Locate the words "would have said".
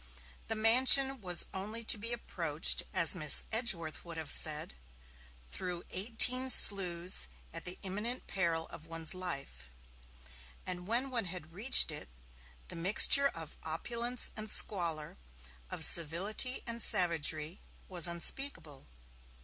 4.03-4.73